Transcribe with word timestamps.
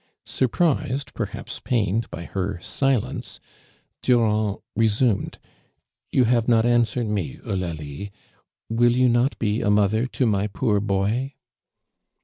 Surprised, 0.25 1.13
perhaps 1.13 1.59
pained 1.59 2.09
by 2.09 2.23
her 2.23 2.59
silence, 2.59 3.39
Durand 4.01 4.57
resumed: 4.75 5.37
"You 6.11 6.23
have 6.23 6.47
not 6.47 6.65
answered 6.65 7.05
me, 7.07 7.39
Eulalie! 7.45 8.11
Will 8.67 8.93
you 8.93 9.07
not 9.07 9.37
be 9.37 9.61
a 9.61 9.69
mother 9.69 10.07
to 10.07 10.25
my 10.25 10.47
poor 10.47 10.79
boy 10.79 11.35